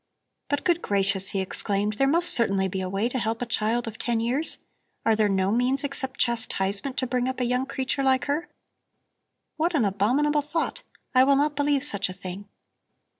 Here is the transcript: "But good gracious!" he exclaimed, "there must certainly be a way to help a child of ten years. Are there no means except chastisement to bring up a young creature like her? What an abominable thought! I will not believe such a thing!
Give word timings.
"But 0.49 0.63
good 0.63 0.81
gracious!" 0.81 1.27
he 1.27 1.41
exclaimed, 1.41 1.93
"there 1.99 2.07
must 2.07 2.31
certainly 2.33 2.67
be 2.67 2.81
a 2.81 2.89
way 2.89 3.07
to 3.07 3.19
help 3.19 3.39
a 3.39 3.45
child 3.45 3.87
of 3.87 3.99
ten 3.99 4.19
years. 4.19 4.57
Are 5.05 5.15
there 5.15 5.29
no 5.29 5.51
means 5.51 5.83
except 5.83 6.19
chastisement 6.19 6.97
to 6.97 7.05
bring 7.05 7.27
up 7.27 7.39
a 7.39 7.45
young 7.45 7.67
creature 7.67 8.01
like 8.03 8.25
her? 8.25 8.49
What 9.57 9.75
an 9.75 9.85
abominable 9.85 10.41
thought! 10.41 10.81
I 11.13 11.23
will 11.23 11.35
not 11.35 11.55
believe 11.55 11.83
such 11.83 12.09
a 12.09 12.13
thing! 12.13 12.49